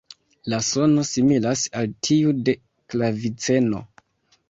La 0.53 0.59
sono 0.67 1.03
similas 1.09 1.67
al 1.83 1.95
tiu 2.09 2.35
de 2.49 2.59
klaviceno. 2.91 3.89